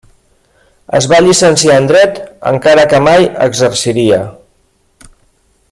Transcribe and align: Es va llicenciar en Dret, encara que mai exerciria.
Es 0.99 1.07
va 1.11 1.19
llicenciar 1.25 1.75
en 1.81 1.85
Dret, 1.91 2.17
encara 2.53 2.87
que 2.95 3.03
mai 3.09 3.29
exerciria. 3.49 4.21